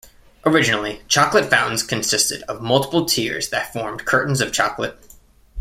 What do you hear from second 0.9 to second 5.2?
chocolate fountains consisted of multiple tiers that formed curtains of chocolate.